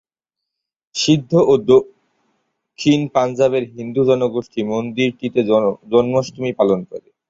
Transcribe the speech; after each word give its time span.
সিন্ধ 0.95 1.31
ও 1.43 1.53
দক্ষিণ 1.69 2.99
পাঞ্জাবের 3.15 3.63
হিন্দু 3.71 4.01
জনগোষ্ঠী 4.09 4.59
মন্দিরটিতে 4.71 5.39
জন্মাষ্টমী 5.91 6.51
পালন 6.59 6.79
করে। 6.89 7.07